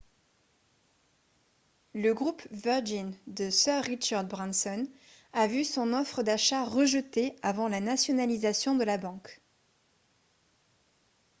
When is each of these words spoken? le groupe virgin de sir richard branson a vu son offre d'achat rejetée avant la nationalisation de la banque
le 1.93 2.11
groupe 2.15 2.41
virgin 2.49 3.13
de 3.27 3.51
sir 3.51 3.83
richard 3.83 4.25
branson 4.25 4.87
a 5.31 5.45
vu 5.45 5.63
son 5.63 5.93
offre 5.93 6.23
d'achat 6.23 6.65
rejetée 6.65 7.35
avant 7.43 7.67
la 7.67 7.81
nationalisation 7.81 8.75
de 8.75 8.83
la 8.83 8.97
banque 8.97 9.39